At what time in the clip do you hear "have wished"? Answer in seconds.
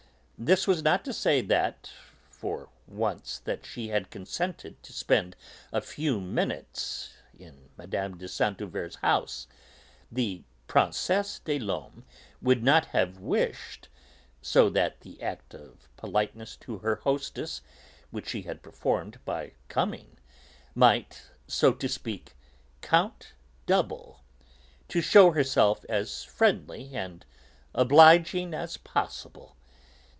12.85-13.87